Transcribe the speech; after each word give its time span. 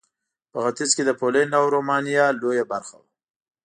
په 0.51 0.57
ختیځ 0.63 0.91
کې 0.95 1.03
د 1.05 1.11
پولنډ 1.19 1.51
او 1.59 1.65
رومانیا 1.75 2.25
لویه 2.41 2.65
برخه 2.71 2.95
وه. 3.01 3.07